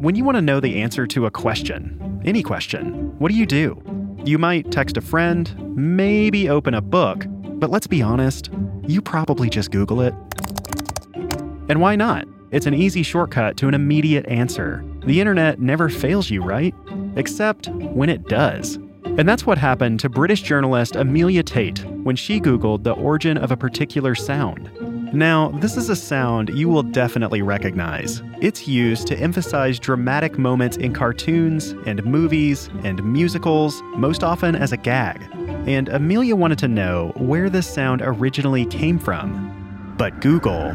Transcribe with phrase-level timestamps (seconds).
[0.00, 3.44] When you want to know the answer to a question, any question, what do you
[3.44, 3.82] do?
[4.24, 8.48] You might text a friend, maybe open a book, but let's be honest,
[8.86, 10.14] you probably just Google it.
[11.68, 12.26] And why not?
[12.50, 14.82] It's an easy shortcut to an immediate answer.
[15.04, 16.74] The internet never fails you, right?
[17.16, 18.76] Except when it does.
[19.04, 23.52] And that's what happened to British journalist Amelia Tait when she Googled the origin of
[23.52, 24.70] a particular sound.
[25.12, 28.22] Now, this is a sound you will definitely recognize.
[28.40, 34.70] It's used to emphasize dramatic moments in cartoons and movies and musicals, most often as
[34.70, 35.20] a gag.
[35.66, 39.94] And Amelia wanted to know where this sound originally came from.
[39.98, 40.70] But Google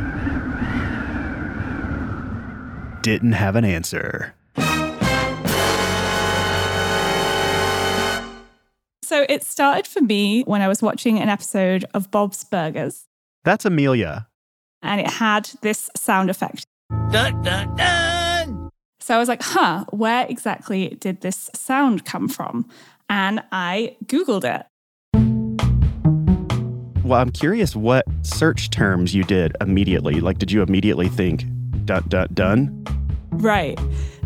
[3.03, 4.35] didn't have an answer.
[9.01, 13.05] So it started for me when I was watching an episode of Bob's Burgers.
[13.45, 14.27] That's Amelia.
[14.81, 16.65] And it had this sound effect.
[17.11, 18.69] Dun, dun, dun.
[18.99, 22.67] So I was like, huh, where exactly did this sound come from?
[23.07, 24.65] And I Googled it.
[27.03, 30.21] Well, I'm curious what search terms you did immediately.
[30.21, 31.45] Like, did you immediately think,
[31.85, 32.83] dun, dun, dun?
[33.29, 33.79] Right.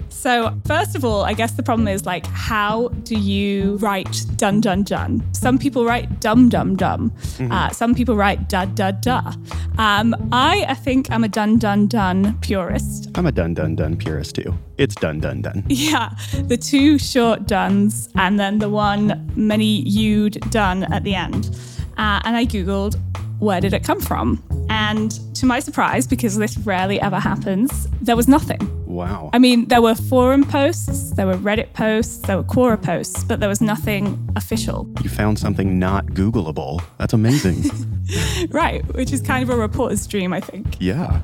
[0.10, 4.60] So, first of all, I guess the problem is like, how do you write dun
[4.60, 5.24] dun dun?
[5.34, 7.12] Some people write dum dum dum.
[7.12, 7.52] Mm-hmm.
[7.52, 9.34] Uh, some people write da da da.
[9.78, 13.10] Um, I, I think I'm a dun dun dun purist.
[13.16, 14.58] I'm a dun, dun, dun purist too.
[14.78, 15.64] It's dun, dun, dun.
[15.68, 21.56] Yeah, the two short duns and then the one many you'd done at the end.
[21.98, 23.00] Uh, and I Googled,
[23.40, 24.44] where did it come from?
[24.70, 28.60] And to my surprise, because this rarely ever happens, there was nothing.
[29.00, 29.30] Wow.
[29.32, 33.40] I mean, there were forum posts, there were Reddit posts, there were Quora posts, but
[33.40, 34.90] there was nothing official.
[35.02, 36.84] You found something not Googleable.
[36.98, 37.64] That's amazing.
[38.50, 40.78] Right, which is kind of a reporter's dream, I think.
[40.80, 41.22] yeah.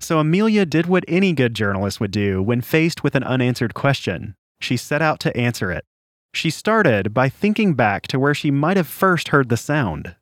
[0.00, 4.34] So Amelia did what any good journalist would do when faced with an unanswered question.
[4.60, 5.84] She set out to answer it.
[6.34, 10.16] She started by thinking back to where she might have first heard the sound.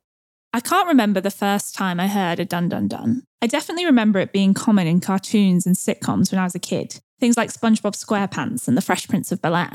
[0.51, 3.23] I can't remember the first time I heard a dun dun dun.
[3.41, 6.99] I definitely remember it being common in cartoons and sitcoms when I was a kid.
[7.19, 9.71] Things like SpongeBob SquarePants and The Fresh Prince of Bel Air.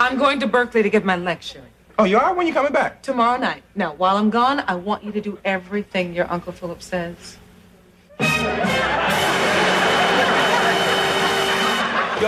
[0.00, 1.62] I'm going to Berkeley to give my lecture
[1.98, 2.34] Oh, you are?
[2.34, 3.02] When you coming back?
[3.02, 3.62] tomorrow night.
[3.74, 7.38] Now, while I'm gone, I want you to do everything your Uncle Philip says.
[8.20, 8.26] Yo,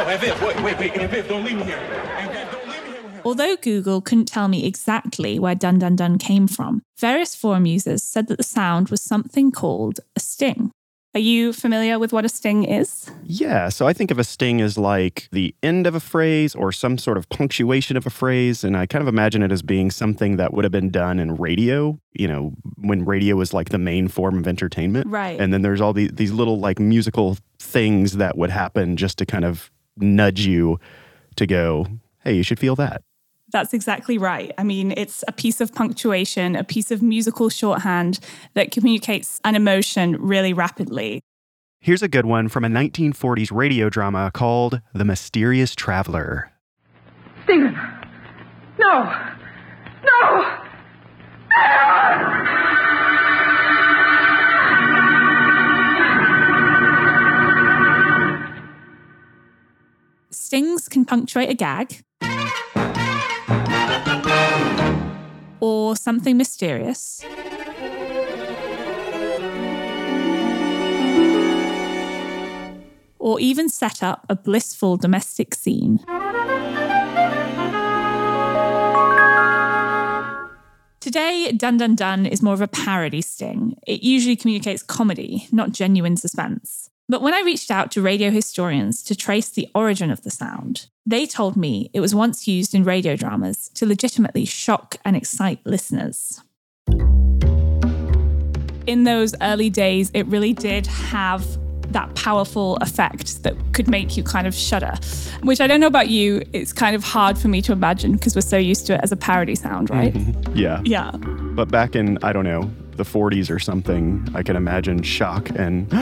[0.05, 0.93] Evan, wait, wait, wait.
[0.97, 1.77] Evan, don't leave me here.
[1.77, 3.18] Evan, don't leave me here.
[3.29, 8.03] Although Google couldn't tell me exactly where dun dun dun came from, various forum users
[8.03, 10.71] said that the sound was something called a sting.
[11.15, 13.11] Are you familiar with what a sting is?
[13.25, 16.73] Yeah, so I think of a sting as like the end of a phrase or
[16.73, 18.65] some sort of punctuation of a phrase.
[18.65, 21.37] And I kind of imagine it as being something that would have been done in
[21.37, 25.07] radio, you know, when radio was like the main form of entertainment.
[25.07, 25.39] Right.
[25.39, 29.27] And then there's all these, these little like musical things that would happen just to
[29.27, 30.81] kind of nudge you
[31.37, 31.87] to go,
[32.25, 33.03] hey, you should feel that.
[33.51, 34.53] That's exactly right.
[34.59, 38.21] I mean, it's a piece of punctuation, a piece of musical shorthand
[38.55, 41.23] that communicates an emotion really rapidly.
[41.81, 46.51] Here's a good one from a 1940s radio drama called The Mysterious Traveler.
[47.45, 47.75] Stephen!
[48.79, 49.35] No!
[50.05, 50.59] No!
[60.31, 62.03] Stings can punctuate a gag
[65.89, 67.25] or something mysterious.
[73.19, 76.01] Or even set up a blissful domestic scene.
[81.01, 83.79] Today, Dun Dun Dun is more of a parody sting.
[83.87, 86.88] It usually communicates comedy, not genuine suspense.
[87.11, 90.89] But when I reached out to radio historians to trace the origin of the sound,
[91.07, 95.65] they told me it was once used in radio dramas to legitimately shock and excite
[95.65, 96.43] listeners.
[98.87, 101.47] In those early days, it really did have
[101.93, 104.93] that powerful effect that could make you kind of shudder,
[105.43, 108.35] which I don't know about you, it's kind of hard for me to imagine because
[108.35, 110.15] we're so used to it as a parody sound, right?
[110.55, 110.83] Yeah.
[110.85, 111.13] Yeah.
[111.13, 115.89] But back in, I don't know, the 40s or something, I can imagine shock and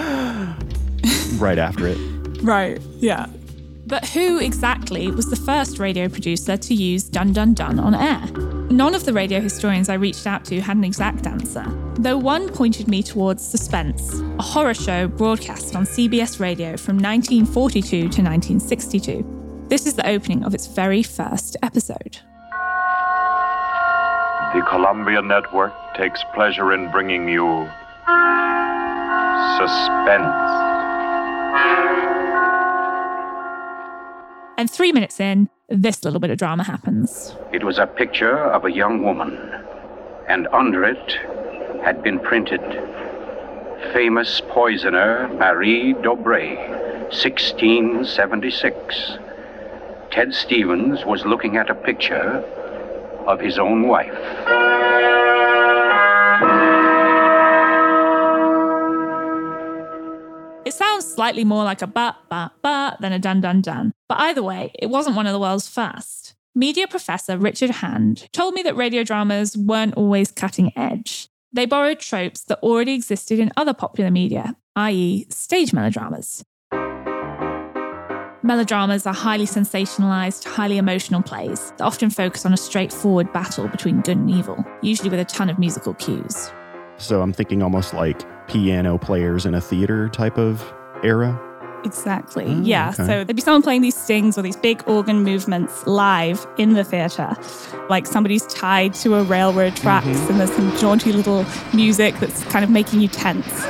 [1.38, 1.98] right after it.
[2.42, 2.80] Right.
[2.98, 3.26] Yeah.
[3.86, 8.20] But who exactly was the first radio producer to use Dun Dun Dun on air?
[8.68, 11.64] None of the radio historians I reached out to had an exact answer,
[11.94, 17.88] though one pointed me towards Suspense, a horror show broadcast on CBS radio from 1942
[17.90, 19.66] to 1962.
[19.68, 22.18] This is the opening of its very first episode.
[24.52, 27.68] The Columbia Network takes pleasure in bringing you
[29.58, 30.45] Suspense.
[34.58, 37.36] And three minutes in, this little bit of drama happens.
[37.52, 39.38] It was a picture of a young woman,
[40.28, 41.18] and under it
[41.84, 42.62] had been printed
[43.92, 46.56] Famous Poisoner Marie d'Aubray,
[47.10, 49.18] 1676.
[50.10, 52.42] Ted Stevens was looking at a picture
[53.26, 54.16] of his own wife.
[61.16, 63.92] Slightly more like a but, but, but than a dun dun dun.
[64.06, 66.34] But either way, it wasn't one of the world's first.
[66.54, 71.28] Media professor Richard Hand told me that radio dramas weren't always cutting edge.
[71.54, 76.44] They borrowed tropes that already existed in other popular media, i.e., stage melodramas.
[78.42, 84.02] Melodramas are highly sensationalized, highly emotional plays that often focus on a straightforward battle between
[84.02, 86.50] good and evil, usually with a ton of musical cues.
[86.98, 90.62] So I'm thinking almost like piano players in a theater type of
[91.02, 91.40] era.
[91.84, 92.46] Exactly.
[92.48, 92.88] Oh, yeah.
[92.88, 92.96] okay.
[92.96, 96.82] So there'd be someone playing these stings or these big organ movements live in the
[96.82, 97.36] theatre.
[97.88, 100.30] Like somebody's tied to a railroad tracks Mm-hmm.
[100.32, 103.64] and there's some jaunty little music that's kind of making you tense.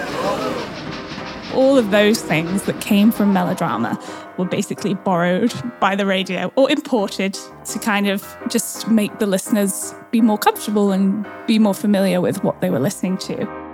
[1.54, 3.98] All of those things that came from melodrama
[4.38, 7.36] were basically borrowed by the radio or imported
[7.66, 12.42] to kind of just make the listeners be more comfortable and be more familiar with
[12.44, 13.65] what they were listening to.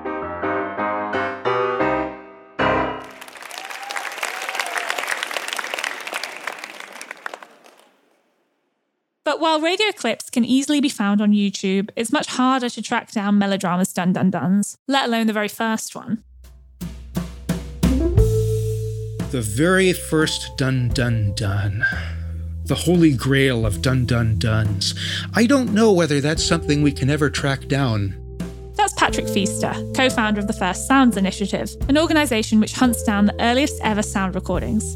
[9.32, 13.12] But while radio clips can easily be found on YouTube, it's much harder to track
[13.12, 16.22] down melodramas dun dun duns, let alone the very first one.
[19.30, 21.82] The very first Dun Dun Dun.
[22.66, 24.94] The holy grail of Dun Dun Duns.
[25.32, 28.14] I don't know whether that's something we can ever track down.
[28.74, 33.24] That's Patrick Feaster, co founder of the First Sounds Initiative, an organisation which hunts down
[33.24, 34.94] the earliest ever sound recordings.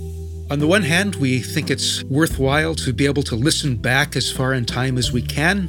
[0.49, 4.31] On the one hand, we think it's worthwhile to be able to listen back as
[4.31, 5.69] far in time as we can.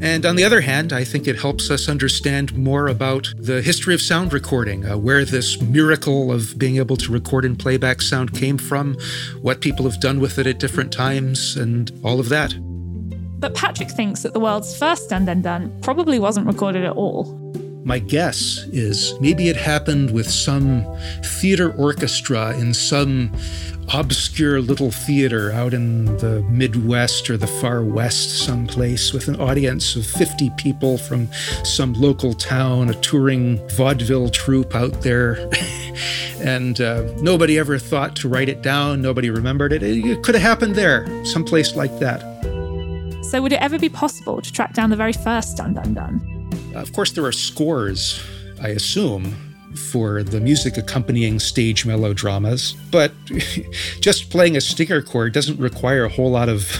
[0.00, 3.94] And on the other hand, I think it helps us understand more about the history
[3.94, 8.32] of sound recording, uh, where this miracle of being able to record and playback sound
[8.32, 8.96] came from,
[9.40, 12.54] what people have done with it at different times, and all of that.
[13.40, 17.24] But Patrick thinks that the world's first Dun Dun Dun probably wasn't recorded at all.
[17.84, 20.86] My guess is maybe it happened with some
[21.40, 23.32] theater orchestra in some
[23.94, 29.96] obscure little theater out in the Midwest or the far West, someplace, with an audience
[29.96, 31.28] of 50 people from
[31.64, 35.50] some local town, a touring vaudeville troupe out there.
[36.40, 39.82] and uh, nobody ever thought to write it down, nobody remembered it.
[39.82, 42.20] It, it could have happened there, someplace like that.
[43.24, 46.50] So, would it ever be possible to track down the very first Dun Dun Dun?
[46.74, 48.22] Of course, there are scores,
[48.60, 53.12] I assume, for the music accompanying stage melodramas, but
[54.00, 56.76] just playing a stinger chord doesn't require a whole lot of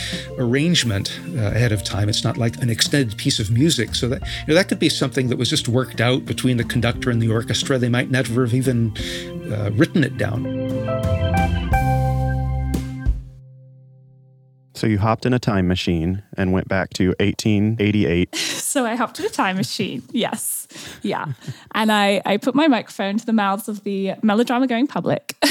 [0.38, 2.08] arrangement uh, ahead of time.
[2.08, 4.88] It's not like an extended piece of music, so that you know, that could be
[4.88, 7.78] something that was just worked out between the conductor and the orchestra.
[7.78, 8.96] They might never have even
[9.52, 10.61] uh, written it down.
[14.82, 18.34] So you hopped in a time machine and went back to 1888.
[18.72, 20.02] So I hopped in a time machine.
[20.12, 20.66] Yes.
[21.02, 21.34] Yeah.
[21.74, 25.36] And I, I put my microphone to the mouths of the melodrama going public.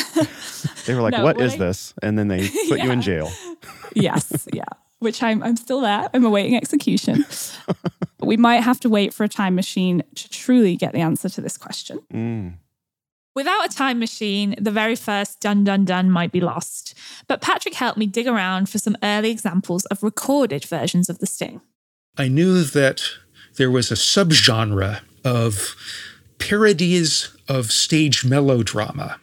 [0.85, 3.31] They were like, No, "What is I- this?" And then they put you in jail.
[3.93, 4.47] yes.
[4.51, 4.65] Yeah.
[4.99, 6.09] Which I'm, I'm still there.
[6.13, 7.23] I'm awaiting execution.
[8.19, 11.39] we might have to wait for a time machine to truly get the answer to
[11.41, 11.99] this question.
[12.11, 12.53] Mm.
[13.33, 16.93] Without a time machine, the very first dun dun dun might be lost.
[17.27, 21.25] But Patrick helped me dig around for some early examples of recorded versions of the
[21.27, 21.61] sting.
[22.17, 23.01] I knew that
[23.55, 25.75] there was a subgenre of
[26.39, 29.19] parodies of stage melodrama.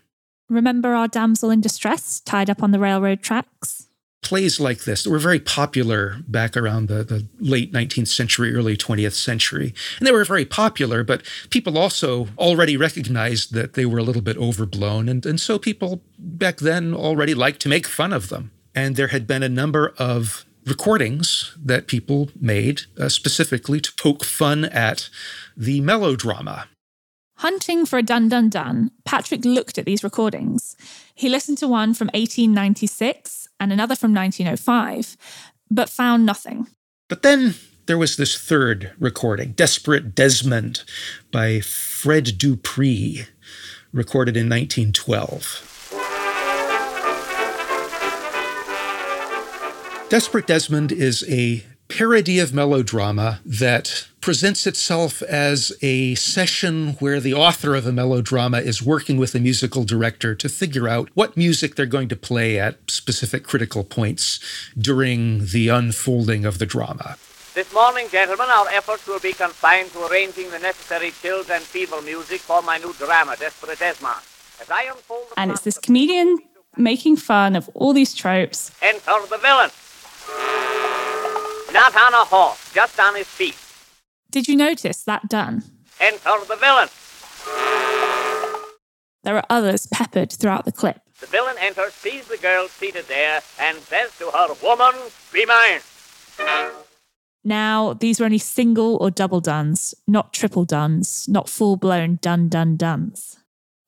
[0.49, 3.88] Remember our damsel in distress tied up on the railroad tracks?
[4.23, 8.77] Plays like this that were very popular back around the, the late 19th century, early
[8.77, 9.73] 20th century.
[9.99, 14.23] And they were very popular, but people also already recognized that they were a little
[14.23, 15.09] bit overblown.
[15.09, 18.51] And, and so people back then already liked to make fun of them.
[18.75, 24.25] And there had been a number of recordings that people made uh, specifically to poke
[24.25, 25.09] fun at
[25.57, 26.67] the melodrama.
[27.39, 30.77] Hunting for a dun dun dun, Patrick looked at these recordings.
[31.15, 35.17] He listened to one from 1896 and another from 1905,
[35.71, 36.67] but found nothing.
[37.09, 37.55] But then
[37.87, 40.85] there was this third recording, Desperate Desmond
[41.33, 43.27] by Fred Duprez,
[43.93, 45.75] recorded in 1912.
[50.11, 57.33] Desperate Desmond is a parody of melodrama that presents itself as a session where the
[57.33, 61.75] author of a melodrama is working with a musical director to figure out what music
[61.75, 64.39] they're going to play at specific critical points
[64.77, 67.17] during the unfolding of the drama.
[67.55, 72.03] This morning, gentlemen, our efforts will be confined to arranging the necessary chills and feeble
[72.03, 74.21] music for my new drama, Desperate Desmond.
[74.61, 76.39] As I unfold And it's this comedian
[76.77, 78.71] making fun of all these tropes.
[78.83, 79.71] Enter the villain.
[81.73, 83.57] Not on a horse, just on his feet.
[84.31, 85.65] Did you notice that done?
[86.01, 86.89] Enter the villain.
[89.25, 91.01] There are others peppered throughout the clip.
[91.21, 94.95] The villain enters, sees the girl seated there, and says to her, Woman,
[95.33, 95.81] be mine.
[97.45, 102.49] Now, these were only single or double duns, not triple duns, not full blown dun
[102.49, 103.39] dun duns.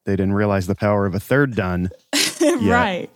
[0.06, 1.90] They didn't realize the power of a third dun.
[2.42, 3.10] Right.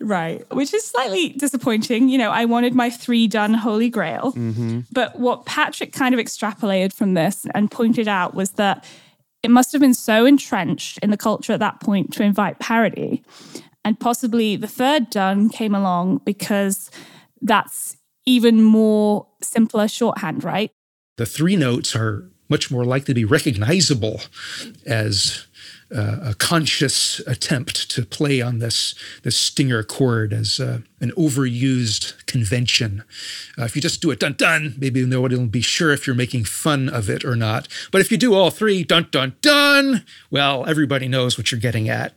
[0.00, 0.44] Right.
[0.54, 2.08] Which is slightly disappointing.
[2.08, 4.32] You know, I wanted my three done holy grail.
[4.32, 4.80] Mm-hmm.
[4.92, 8.84] But what Patrick kind of extrapolated from this and pointed out was that
[9.42, 13.22] it must have been so entrenched in the culture at that point to invite parody.
[13.84, 16.90] And possibly the third done came along because
[17.40, 20.70] that's even more simpler shorthand, right?
[21.16, 24.20] The three notes are much more likely to be recognizable
[24.86, 25.46] as
[25.94, 32.26] uh, a conscious attempt to play on this, this stinger chord as uh, an overused
[32.26, 33.02] convention.
[33.58, 36.16] Uh, if you just do it dun dun, maybe nobody will be sure if you're
[36.16, 37.68] making fun of it or not.
[37.90, 41.88] But if you do all three dun dun dun, well, everybody knows what you're getting
[41.88, 42.14] at.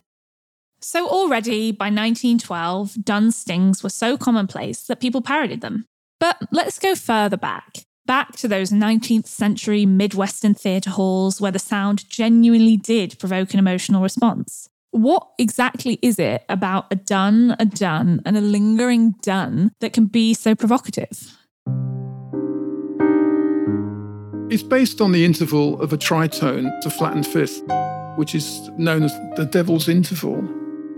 [0.81, 5.85] So already by 1912, dun stings were so commonplace that people parodied them.
[6.19, 7.85] But let's go further back.
[8.05, 13.59] Back to those 19th century Midwestern theatre halls where the sound genuinely did provoke an
[13.59, 14.67] emotional response.
[14.89, 20.07] What exactly is it about a dun, a dun, and a lingering dun that can
[20.07, 21.37] be so provocative?
[24.49, 27.63] It's based on the interval of a tritone to flattened fifth,
[28.17, 30.43] which is known as the devil's interval.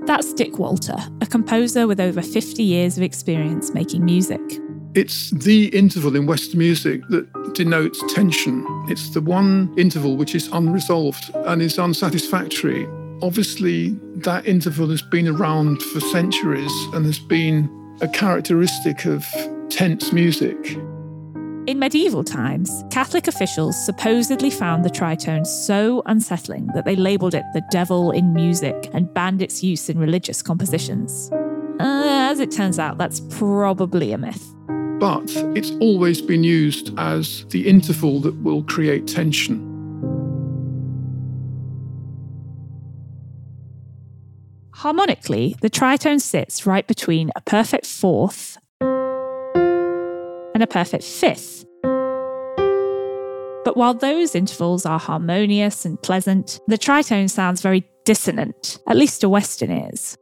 [0.05, 4.41] That's Dick Walter, a composer with over 50 years of experience making music.
[4.95, 8.63] It's the interval in Western music that denotes tension.
[8.87, 12.87] It's the one interval which is unresolved and is unsatisfactory.
[13.23, 17.71] Obviously, that interval has been around for centuries and has been
[18.01, 19.25] a characteristic of
[19.69, 20.77] tense music.
[21.65, 27.45] In medieval times, Catholic officials supposedly found the tritone so unsettling that they labelled it
[27.53, 31.31] the devil in music and banned its use in religious compositions.
[31.79, 34.53] Uh, as it turns out, that's probably a myth.
[35.03, 39.59] But it's always been used as the interval that will create tension.
[44.71, 51.65] Harmonically, the tritone sits right between a perfect fourth and a perfect fifth.
[53.65, 59.19] But while those intervals are harmonious and pleasant, the tritone sounds very dissonant, at least
[59.19, 60.17] to Western ears.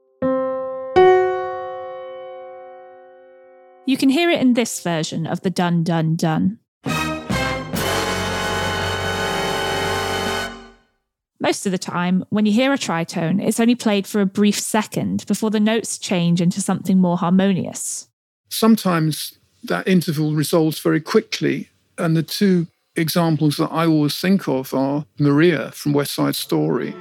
[3.87, 6.59] You can hear it in this version of the dun dun dun.
[11.39, 14.59] Most of the time, when you hear a tritone, it's only played for a brief
[14.59, 18.07] second before the notes change into something more harmonious.
[18.49, 24.71] Sometimes that interval resolves very quickly, and the two examples that I always think of
[24.75, 26.93] are Maria from West Side Story.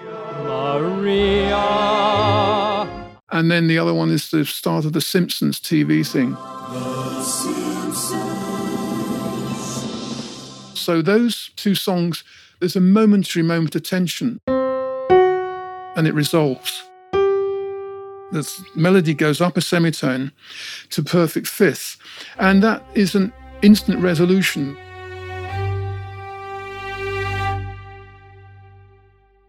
[0.43, 2.00] Maria.
[3.33, 6.37] And then the other one is the start of the Simpsons TV thing.
[10.75, 12.25] So those two songs,
[12.59, 14.41] there's a momentary moment of tension
[15.97, 16.83] and it resolves.
[17.13, 20.33] The melody goes up a semitone
[20.91, 21.97] to perfect fifth,
[22.39, 24.77] and that is an instant resolution.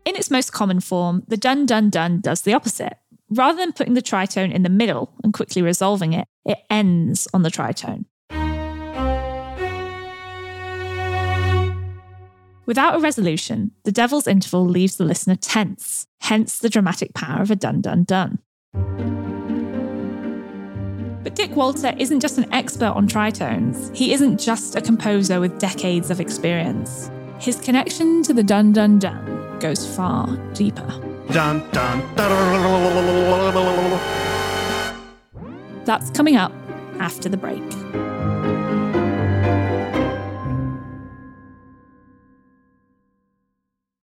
[0.04, 2.98] In its most common form, the dun dun dun does the opposite.
[3.34, 7.44] Rather than putting the tritone in the middle and quickly resolving it, it ends on
[7.44, 8.06] the tritone.
[12.66, 17.52] Without a resolution, the devil's interval leaves the listener tense, hence the dramatic power of
[17.52, 18.40] a dun dun dun.
[21.24, 23.96] But Dick Walter isn't just an expert on tritones.
[23.96, 27.10] He isn't just a composer with decades of experience.
[27.40, 31.11] His connection to the dun dun dun goes far deeper.
[31.32, 32.02] Dun, dun.
[35.86, 36.52] That's coming up
[37.00, 37.62] after the break.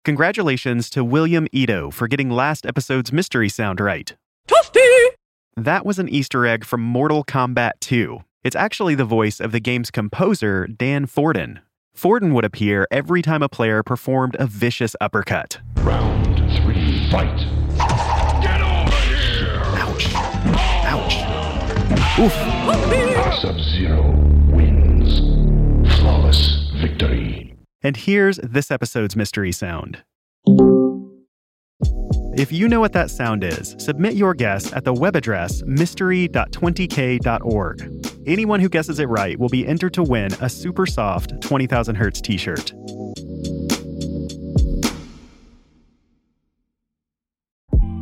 [0.03, 4.15] Congratulations to William Ito for getting last episode's mystery sound right.
[4.47, 5.07] Toasty!
[5.57, 8.19] That was an Easter egg from Mortal Kombat 2.
[8.43, 11.59] It's actually the voice of the game's composer, Dan Forden.
[11.95, 15.59] Forden would appear every time a player performed a vicious uppercut.
[15.77, 17.37] Round three, fight.
[18.41, 19.61] Get over here!
[19.77, 20.07] Ouch.
[20.85, 21.15] Ouch.
[22.19, 22.33] Oof.
[23.41, 24.11] Sub Zero
[24.49, 25.19] wins.
[25.99, 27.55] Flawless victory.
[27.81, 30.03] And here's this episode's mystery sound.
[32.37, 37.91] If you know what that sound is, submit your guess at the web address mystery.20k.org.
[38.27, 42.19] Anyone who guesses it right will be entered to win a super soft 20,000 Hertz
[42.21, 42.73] t shirt.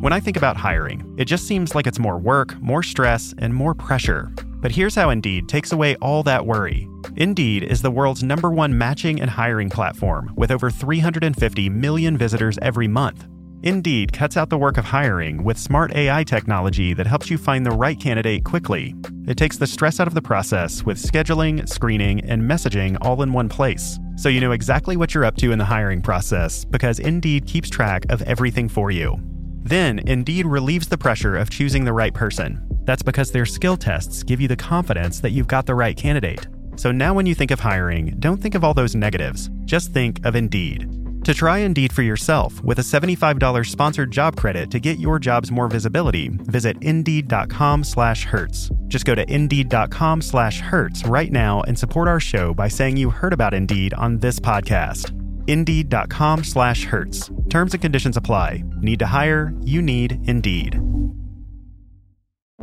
[0.03, 3.53] When I think about hiring, it just seems like it's more work, more stress, and
[3.53, 4.33] more pressure.
[4.45, 6.89] But here's how Indeed takes away all that worry.
[7.15, 12.59] Indeed is the world's number one matching and hiring platform with over 350 million visitors
[12.61, 13.29] every month.
[13.63, 17.65] Indeed cuts out the work of hiring with smart AI technology that helps you find
[17.65, 18.95] the right candidate quickly.
[19.25, 23.31] It takes the stress out of the process with scheduling, screening, and messaging all in
[23.31, 23.99] one place.
[24.17, 27.69] So you know exactly what you're up to in the hiring process because Indeed keeps
[27.69, 29.17] track of everything for you.
[29.63, 32.59] Then, Indeed relieves the pressure of choosing the right person.
[32.83, 36.47] That's because their skill tests give you the confidence that you've got the right candidate.
[36.75, 39.49] So now when you think of hiring, don't think of all those negatives.
[39.65, 40.89] Just think of Indeed.
[41.23, 45.51] To try Indeed for yourself with a $75 sponsored job credit to get your jobs
[45.51, 48.69] more visibility, visit Indeed.com slash Hertz.
[48.89, 53.09] Just go to Indeed.com slash Hertz right now and support our show by saying you
[53.09, 55.17] heard about Indeed on this podcast.
[55.47, 57.31] Indeed.com slash Hertz.
[57.49, 58.63] Terms and conditions apply.
[58.77, 59.53] Need to hire?
[59.61, 60.79] You need Indeed.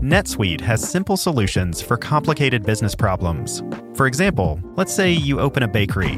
[0.00, 3.62] NetSuite has simple solutions for complicated business problems.
[3.94, 6.16] For example, let's say you open a bakery.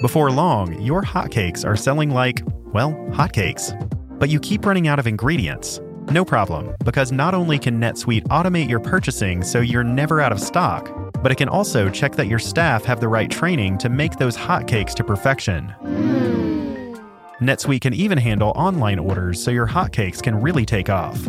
[0.00, 3.72] Before long, your hotcakes are selling like, well, hotcakes.
[4.18, 5.80] But you keep running out of ingredients.
[6.10, 10.40] No problem, because not only can NetSuite automate your purchasing so you're never out of
[10.40, 14.18] stock, but it can also check that your staff have the right training to make
[14.18, 15.70] those hotcakes to perfection.
[15.80, 16.94] Hmm.
[17.40, 21.26] NetSuite can even handle online orders so your hotcakes can really take off.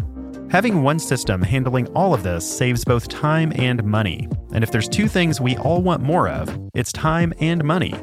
[0.52, 4.28] Having one system handling all of this saves both time and money.
[4.52, 7.94] And if there's two things we all want more of, it's time and money.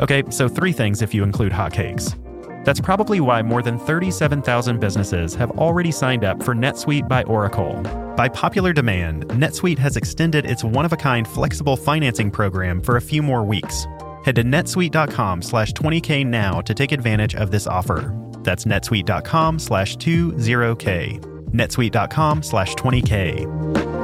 [0.00, 2.16] Okay, so three things if you include hotcakes.
[2.64, 7.80] That's probably why more than 37,000 businesses have already signed up for NetSuite by Oracle.
[8.16, 13.44] By popular demand, NetSuite has extended its one-of-a-kind flexible financing program for a few more
[13.44, 13.86] weeks.
[14.24, 18.14] Head to netsuite.com slash 20k now to take advantage of this offer.
[18.42, 21.20] That's netsuite.com slash 20k.
[21.52, 23.99] netsuite.com slash 20k.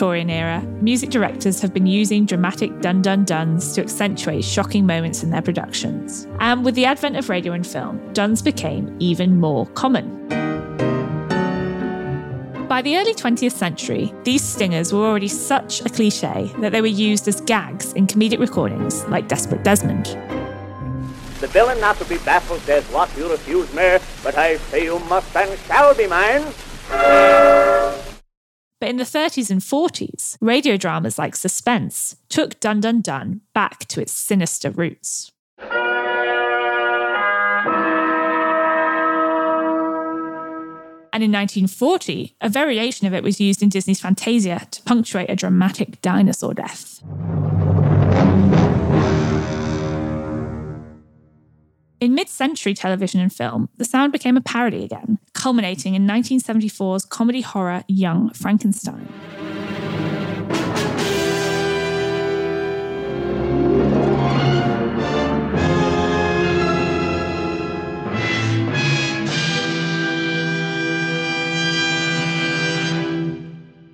[0.00, 5.22] Victorian era, music directors have been using dramatic dun dun duns to accentuate shocking moments
[5.22, 6.26] in their productions.
[6.38, 10.26] And with the advent of radio and film, duns became even more common.
[12.66, 16.86] By the early 20th century, these stingers were already such a cliche that they were
[16.86, 20.06] used as gags in comedic recordings like Desperate Desmond.
[21.40, 23.98] The villain not to be baffled says, What, you refuse me?
[24.24, 26.46] But I say you must and shall be mine.
[28.80, 33.80] But in the 30s and 40s, radio dramas like Suspense took Dun Dun Dun back
[33.88, 35.30] to its sinister roots.
[41.12, 45.36] And in 1940, a variation of it was used in Disney's Fantasia to punctuate a
[45.36, 47.02] dramatic dinosaur death.
[52.00, 57.04] In mid century television and film, the sound became a parody again, culminating in 1974's
[57.04, 59.06] comedy horror Young Frankenstein.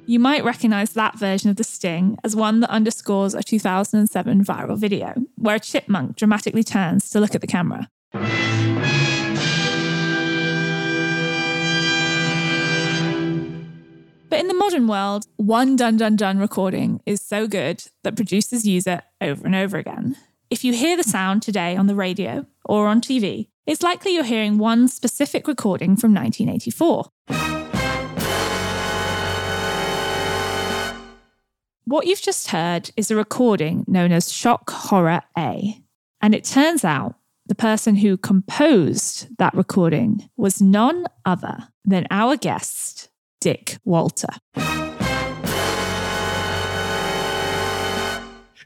[0.08, 4.78] You might recognize that version of the sting as one that underscores a 2007 viral
[4.78, 5.12] video,
[5.46, 7.88] where a chipmunk dramatically turns to look at the camera.
[14.28, 18.66] But in the modern world, one dun dun dun recording is so good that producers
[18.66, 20.16] use it over and over again.
[20.50, 24.24] If you hear the sound today on the radio or on TV, it's likely you're
[24.24, 27.55] hearing one specific recording from 1984.
[31.88, 35.80] What you've just heard is a recording known as Shock Horror A.
[36.20, 37.14] And it turns out
[37.46, 43.08] the person who composed that recording was none other than our guest,
[43.40, 44.30] Dick Walter.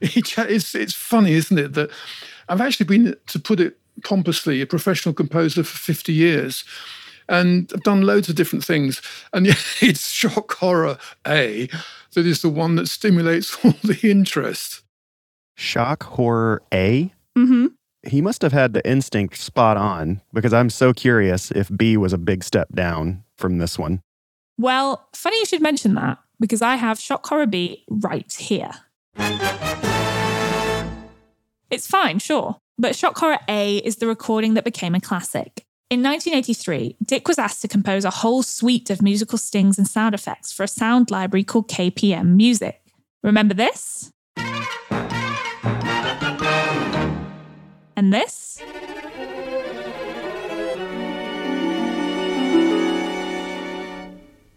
[0.01, 1.91] It's, it's funny, isn't it, that
[2.49, 6.65] I've actually been, to put it pompously, a professional composer for 50 years.
[7.29, 9.03] And I've done loads of different things.
[9.35, 9.47] And
[9.83, 10.97] it's shock horror
[11.29, 11.69] A
[12.15, 14.83] that is the one that stimulates all the interest.
[15.57, 17.13] Shock horror A?
[17.37, 17.67] Mm-hmm.
[18.07, 22.13] He must have had the instinct spot on because I'm so curious if B was
[22.13, 24.01] a big step down from this one.
[24.59, 28.71] Well, funny you should mention that because I have Shock Horror B right here.
[31.71, 35.65] It's fine, sure, but Shock Horror A is the recording that became a classic.
[35.91, 40.15] In 1983, Dick was asked to compose a whole suite of musical stings and sound
[40.15, 42.81] effects for a sound library called KPM Music.
[43.25, 44.13] Remember this?
[47.97, 48.63] And this?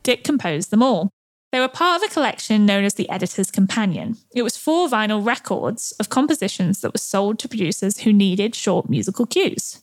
[0.03, 1.09] Dick composed them all.
[1.51, 4.17] They were part of a collection known as the Editor's Companion.
[4.35, 8.87] It was four vinyl records of compositions that were sold to producers who needed short
[8.87, 9.81] musical cues.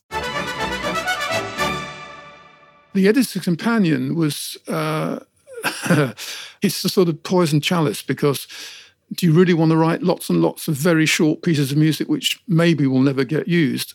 [2.93, 5.21] The Editor's Companion was, uh,
[6.63, 8.49] it's a sort of poison chalice because
[9.13, 12.09] do you really want to write lots and lots of very short pieces of music
[12.09, 13.95] which maybe will never get used?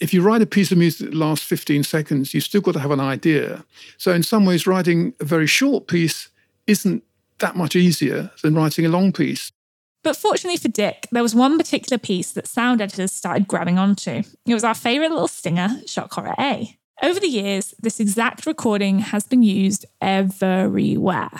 [0.00, 2.80] if you write a piece of music that lasts 15 seconds, you've still got to
[2.80, 3.64] have an idea.
[3.96, 6.28] So, in some ways, writing a very short piece
[6.66, 7.02] isn't
[7.38, 9.50] that much easier than writing a long piece.
[10.04, 14.22] But fortunately for Dick, there was one particular piece that sound editors started grabbing onto.
[14.46, 16.76] It was our favourite little stinger, Shock Horror A.
[17.02, 21.30] Over the years, this exact recording has been used everywhere.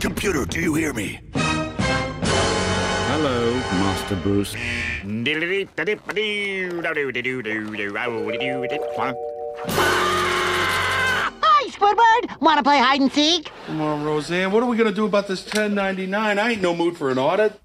[0.00, 1.20] Computer, do you hear me?
[3.12, 4.54] Hello, Master Bruce.
[11.42, 12.40] Hi, Squidward.
[12.40, 13.50] Want to play hide and seek?
[13.66, 14.52] Come on, Roseanne.
[14.52, 16.38] What are we going to do about this 1099?
[16.38, 17.60] I ain't no mood for an audit.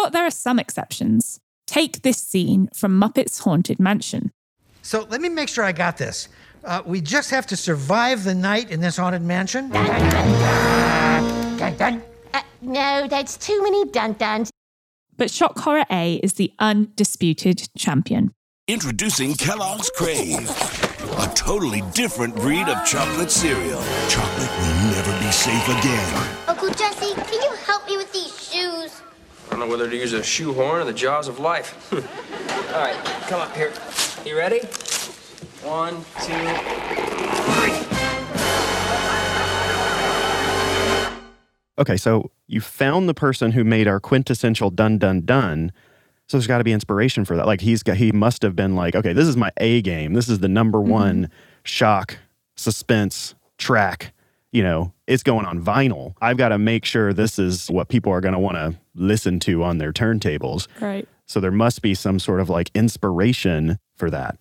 [0.00, 1.40] Sure, there are some exceptions.
[1.66, 4.30] Take this scene from Muppets Haunted Mansion.
[4.80, 6.28] So let me make sure I got this.
[6.64, 9.68] Uh, we just have to survive the night in this haunted mansion?
[9.68, 12.02] Dun, dun.
[12.32, 14.50] Uh, no, that's too many dun duns.
[15.18, 18.32] But Shock Horror A is the undisputed champion.
[18.68, 20.48] Introducing Kellogg's Crave,
[21.18, 23.82] a totally different breed of chocolate cereal.
[24.08, 26.28] Chocolate will never be safe again.
[26.48, 29.02] Uncle Jesse, can you help me with these shoes?
[29.50, 31.92] I don't know whether to use a shoehorn or the jaws of life.
[32.72, 32.94] All right,
[33.28, 33.72] come up here.
[34.24, 34.60] You ready?
[35.62, 36.32] One, two,
[37.52, 37.96] three.
[41.78, 45.72] Okay, so you found the person who made our quintessential dun dun dun.
[46.28, 47.46] So there's got to be inspiration for that.
[47.46, 50.12] Like he's got, he must have been like, okay, this is my A game.
[50.12, 50.90] This is the number Mm-hmm.
[50.90, 51.30] one
[51.64, 52.18] shock,
[52.56, 54.12] suspense track.
[54.52, 56.14] You know, it's going on vinyl.
[56.20, 59.38] I've got to make sure this is what people are going to want to listen
[59.40, 60.66] to on their turntables.
[60.80, 61.08] Right.
[61.26, 64.38] So there must be some sort of like inspiration for that.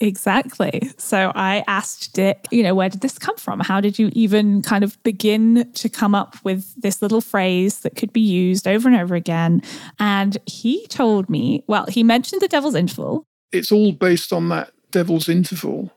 [0.00, 0.90] Exactly.
[0.96, 3.60] So I asked Dick, you know, where did this come from?
[3.60, 7.96] How did you even kind of begin to come up with this little phrase that
[7.96, 9.62] could be used over and over again?
[9.98, 13.24] And he told me, well, he mentioned the devil's interval.
[13.52, 15.90] It's all based on that devil's interval.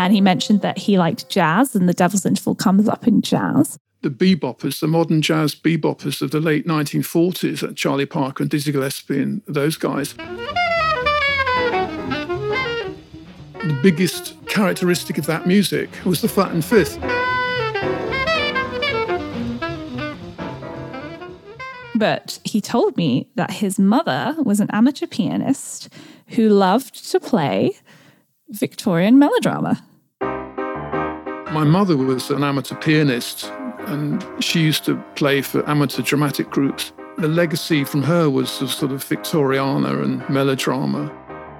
[0.00, 3.78] And he mentioned that he liked jazz and the devil's interval comes up in jazz.
[4.00, 8.72] The beboppers, the modern jazz beboppers of the late 1940s, uh, Charlie Parker and Dizzy
[8.72, 10.14] Gillespie and those guys.
[13.58, 16.98] The biggest characteristic of that music was the flattened fifth.
[21.94, 25.90] But he told me that his mother was an amateur pianist
[26.28, 27.76] who loved to play
[28.48, 29.84] Victorian melodrama.
[31.52, 33.50] My mother was an amateur pianist
[33.86, 36.92] and she used to play for amateur dramatic groups.
[37.18, 41.10] The legacy from her was of sort of Victoriana and melodrama.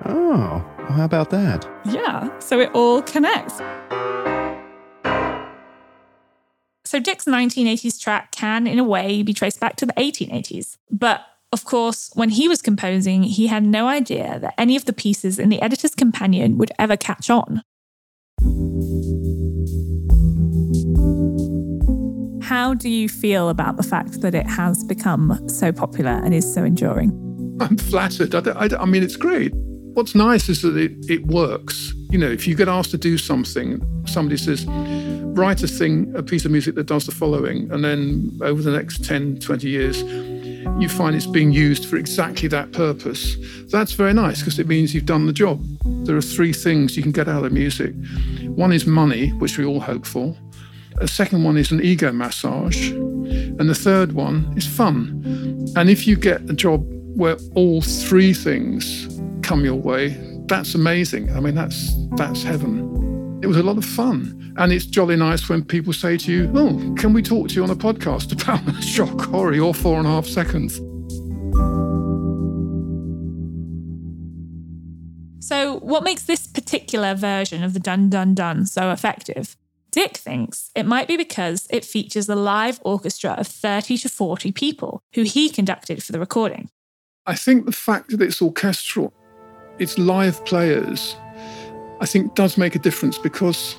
[0.05, 1.69] Oh, well, how about that?
[1.85, 3.61] Yeah, so it all connects.
[6.85, 10.77] So Dick's 1980s track can, in a way, be traced back to the 1880s.
[10.89, 14.93] But of course, when he was composing, he had no idea that any of the
[14.93, 17.65] pieces in the editor's companion would ever catch on.
[22.51, 26.53] How do you feel about the fact that it has become so popular and is
[26.53, 27.11] so enduring?
[27.61, 28.35] I'm flattered.
[28.35, 29.53] I, I I mean, it's great.
[29.95, 31.95] What's nice is that it, it works.
[32.11, 36.25] You know, if you get asked to do something, somebody says, write a thing, a
[36.25, 40.03] piece of music that does the following, and then over the next 10, 20 years,
[40.83, 43.37] you find it's being used for exactly that purpose.
[43.71, 45.65] That's very nice because it means you've done the job.
[46.05, 47.95] There are three things you can get out of music.
[48.43, 50.35] One is money, which we all hope for.
[51.01, 52.91] A second one is an ego massage.
[52.91, 55.73] And the third one is fun.
[55.75, 56.85] And if you get a job
[57.17, 59.09] where all three things
[59.43, 60.09] come your way,
[60.47, 61.35] that's amazing.
[61.35, 63.41] I mean, that's that's heaven.
[63.43, 64.37] It was a lot of fun.
[64.59, 67.63] And it's jolly nice when people say to you, Oh, can we talk to you
[67.63, 70.77] on a podcast about shock horror or four and a half seconds?
[75.43, 79.57] So, what makes this particular version of the Dun Dun Dun so effective?
[79.91, 84.53] Dick thinks it might be because it features a live orchestra of 30 to 40
[84.53, 86.71] people who he conducted for the recording.
[87.27, 89.13] I think the fact that it's orchestral,
[89.79, 91.17] it's live players,
[92.01, 93.77] I think does make a difference because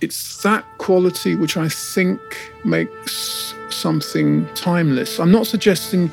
[0.00, 2.20] it's that quality which I think
[2.64, 5.18] makes something timeless.
[5.18, 6.10] I'm not suggesting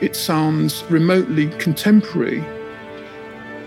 [0.00, 2.44] it sounds remotely contemporary.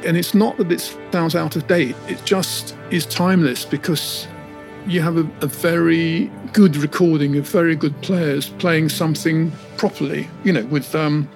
[0.06, 0.80] And it's not that it
[1.12, 4.28] sounds out of date, it just is timeless because
[4.88, 10.52] you have a, a, very good recording of very good players playing something properly, you
[10.52, 11.30] know, with um,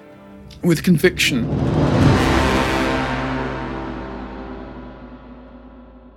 [0.62, 1.44] with conviction.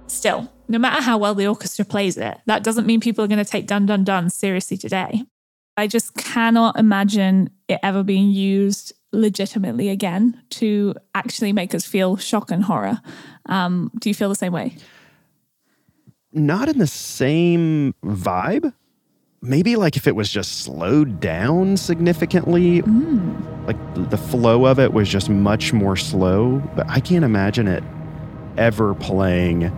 [0.07, 3.43] Still, no matter how well the orchestra plays it, that doesn't mean people are going
[3.43, 5.23] to take Dun Dun Dun seriously today.
[5.77, 12.17] I just cannot imagine it ever being used legitimately again to actually make us feel
[12.17, 12.99] shock and horror.
[13.47, 14.75] Um, do you feel the same way?
[16.33, 18.73] Not in the same vibe.
[19.41, 23.67] Maybe like if it was just slowed down significantly, mm.
[23.67, 26.61] like the flow of it was just much more slow.
[26.75, 27.83] But I can't imagine it
[28.57, 29.71] ever playing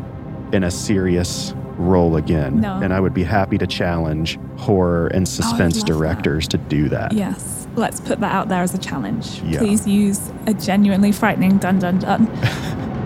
[0.51, 2.61] in a serious role again.
[2.61, 2.79] No.
[2.81, 6.57] And I would be happy to challenge horror and suspense oh, directors that.
[6.57, 7.13] to do that.
[7.13, 7.67] Yes.
[7.75, 9.41] Let's put that out there as a challenge.
[9.43, 9.59] Yeah.
[9.59, 12.27] Please use a genuinely frightening dun dun dun.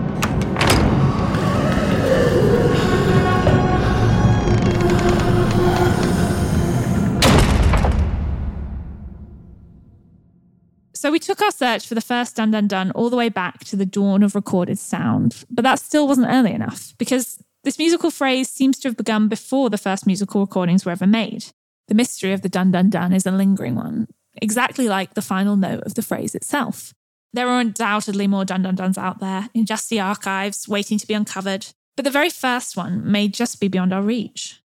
[10.96, 13.64] So we took our search for the first Dun Dun Dun all the way back
[13.64, 15.44] to the dawn of recorded sound.
[15.50, 19.68] But that still wasn't early enough because this musical phrase seems to have begun before
[19.68, 21.46] the first musical recordings were ever made.
[21.88, 24.08] The mystery of the Dun Dun Dun is a lingering one,
[24.40, 26.94] exactly like the final note of the phrase itself.
[27.32, 31.06] There are undoubtedly more Dun Dun Duns out there in just the archives, waiting to
[31.06, 31.66] be uncovered.
[31.94, 34.62] But the very first one may just be beyond our reach.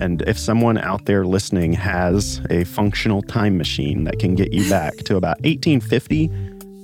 [0.00, 4.68] And if someone out there listening has a functional time machine that can get you
[4.70, 6.30] back to about 1850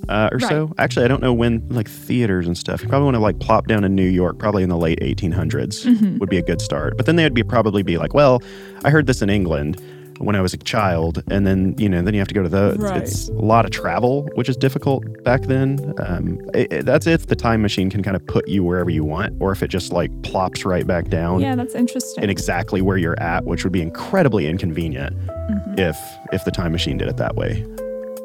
[0.09, 0.47] uh, or Right.
[0.49, 3.39] so, actually, I don't know when, like theaters and stuff, you probably want to like
[3.39, 6.19] plop down in New York, probably in the late 1800s Mhm.
[6.19, 6.95] would be a good start.
[6.95, 8.41] But then they would be probably be like, well,
[8.85, 9.81] I heard this in England
[10.19, 12.49] when I was a child, and then you know, then you have to go to
[12.49, 12.75] the.
[12.79, 13.01] Right.
[13.01, 15.93] It's a lot of travel, which is difficult back then.
[15.99, 19.03] Um, it- it- that's if the time machine can kind of put you wherever you
[19.03, 22.21] want, or if it just like plops right back down Yeah, that's interesting.
[22.23, 25.79] And exactly where you're at, which would be incredibly inconvenient Mhm.
[25.79, 25.97] if
[26.33, 27.63] if the time machine did it that way.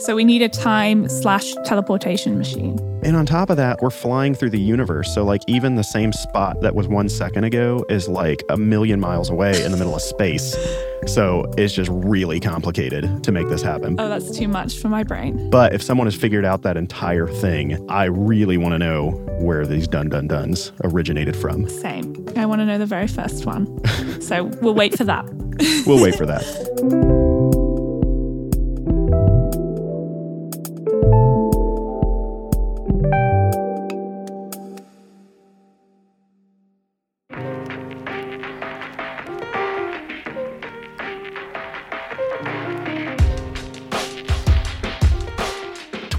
[0.02, 2.76] So we need a time slash teleportation machine.
[3.04, 5.14] And on top of that, we're flying through the universe.
[5.14, 8.98] So like even the same spot that was one second ago is like a million
[8.98, 10.56] miles away in the middle of space.
[11.06, 13.94] So it's just really complicated to make this happen.
[14.00, 15.50] Oh, that's too much for my brain.
[15.50, 19.64] But if someone has figured out that entire thing, I really want to know where
[19.64, 21.68] these dun dun duns originated from.
[21.68, 22.26] Same.
[22.36, 23.68] I want to know the very first one.
[24.20, 25.26] so we'll wait for that.
[25.86, 27.38] We'll wait for that.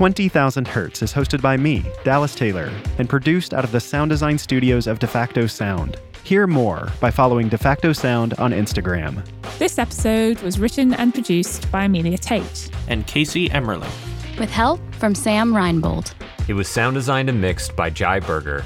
[0.04, 4.10] Twenty Thousand Hertz is hosted by me, Dallas Taylor, and produced out of the sound
[4.10, 5.96] design studios of DeFacto Sound.
[6.26, 9.26] Hear more by following DeFacto Sound on Instagram.
[9.60, 12.70] This episode was written and produced by Amelia Tait.
[12.90, 13.90] And Casey Emmerling.
[14.38, 16.14] With help from Sam Reinbold.
[16.50, 18.66] It was sound designed and mixed by Jai Berger.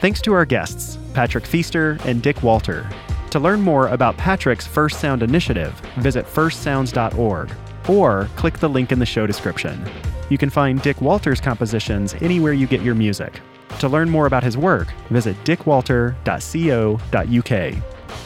[0.00, 2.90] Thanks to our guests, Patrick Feaster and Dick Walter.
[3.30, 7.52] To learn more about Patrick's First Sound initiative, visit firstsounds.org
[7.88, 9.88] or click the link in the show description.
[10.32, 13.38] You can find Dick Walter's compositions anywhere you get your music.
[13.80, 17.74] To learn more about his work, visit dickwalter.co.uk.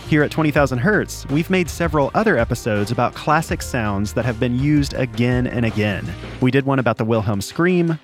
[0.09, 4.57] Here at 20,000 Hertz, we've made several other episodes about classic sounds that have been
[4.57, 6.09] used again and again.
[6.41, 7.99] We did one about the Wilhelm scream,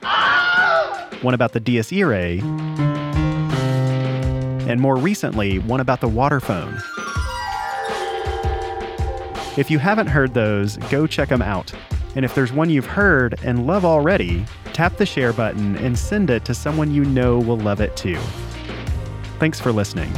[1.20, 2.40] one about the Dies Irae,
[4.68, 6.74] and more recently, one about the waterphone.
[9.56, 11.72] If you haven't heard those, go check them out.
[12.14, 16.30] And if there's one you've heard and love already, tap the share button and send
[16.30, 18.18] it to someone you know will love it too.
[19.38, 20.12] Thanks for listening.